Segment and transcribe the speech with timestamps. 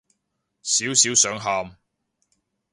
[0.63, 1.77] 少少想喊